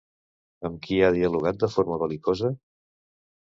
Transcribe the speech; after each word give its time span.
Amb 0.69 0.79
qui 0.87 0.97
ha 1.03 1.11
dialogat 1.19 1.61
de 1.67 1.71
forma 1.77 2.01
bel·licosa? 2.07 2.55